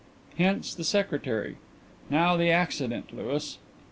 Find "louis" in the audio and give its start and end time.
3.15-3.59